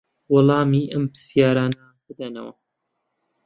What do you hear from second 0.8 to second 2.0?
ئەم پرسیارانە